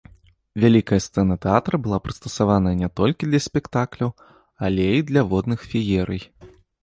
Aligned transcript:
Вялікая 0.61 0.97
сцэна 1.07 1.35
тэатра 1.43 1.75
была 1.87 1.99
прыстасаваная 2.05 2.73
ня 2.81 2.89
толькі 3.01 3.29
для 3.31 3.39
спектакляў, 3.47 4.09
але 4.69 4.83
і 4.97 5.07
для 5.11 5.21
водных 5.35 5.59
феерый. 5.75 6.21